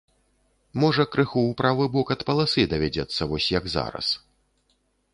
[0.83, 4.07] Можа крыху ў правы бок ад паласы давядзецца вось як зараз.